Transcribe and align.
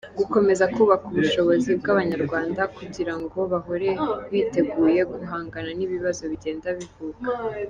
Gukomeza 0.19 0.63
kubaka 0.75 1.03
ubushobozi 1.11 1.69
bw’Abanyarwanda, 1.79 2.61
kugira 2.77 3.13
ngo 3.21 3.39
bahore 3.51 3.89
biteguye 4.31 5.01
guhangana 5.11 5.69
n’ibibazo 5.77 6.21
bigenda 6.33 6.67
bivuka;. 6.79 7.27